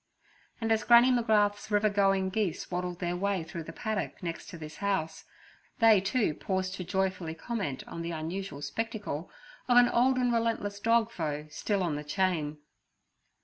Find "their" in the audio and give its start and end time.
2.99-3.15